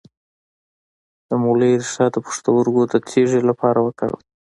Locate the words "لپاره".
3.49-3.79